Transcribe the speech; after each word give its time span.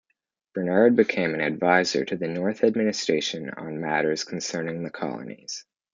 Bernard 0.55 0.95
became 0.95 1.35
an 1.35 1.41
advisor 1.41 2.03
to 2.03 2.17
the 2.17 2.27
North 2.27 2.63
administration 2.63 3.51
on 3.51 3.79
matters 3.79 4.23
concerning 4.23 4.81
the 4.81 4.89
colonies. 4.89 5.63